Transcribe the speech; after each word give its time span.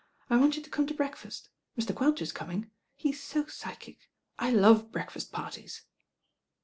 I 0.31 0.37
want 0.37 0.57
you 0.57 0.63
to 0.63 0.69
come 0.71 0.87
to 0.87 0.95
breakfast. 0.95 1.49
Mr. 1.79 1.93
Quelch 1.93 2.23
is 2.23 2.31
coming. 2.31 2.71
He's 2.95 3.21
so 3.21 3.45
psy 3.45 3.75
chic. 3.79 4.09
I 4.39 4.49
love 4.49 4.91
breakfast 4.91 5.31
parties." 5.31 5.83